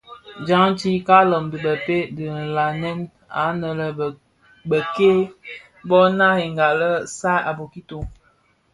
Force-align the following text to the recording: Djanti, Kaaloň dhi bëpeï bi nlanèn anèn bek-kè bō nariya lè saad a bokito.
Djanti, 0.45 0.91
Kaaloň 1.07 1.43
dhi 1.51 1.57
bëpeï 1.65 2.09
bi 2.15 2.25
nlanèn 2.37 2.99
anèn 3.45 3.79
bek-kè 4.69 5.11
bō 5.87 5.99
nariya 6.17 6.67
lè 6.79 6.91
saad 7.19 7.43
a 7.49 7.51
bokito. 7.57 7.99